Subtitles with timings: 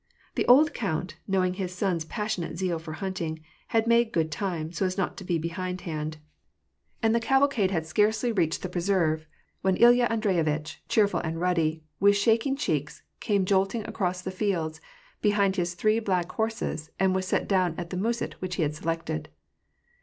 [0.33, 4.83] The old count, knowing his son's passionate zeal for hunting, had made good time, so
[4.83, 6.17] as not to be behindhand
[6.59, 7.55] \ and the caval WAR AND PEACE.
[7.55, 9.27] 255 cade had scarcely reached the preserve,
[9.61, 14.81] when Ilya Andreyitch, cheerful and mddy, with shaking cheeks, came jolting across the fields,
[15.21, 18.73] behind his three black horses, and was set down at the muset which he had
[18.73, 19.29] selected.